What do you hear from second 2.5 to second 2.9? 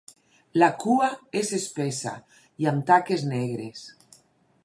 i amb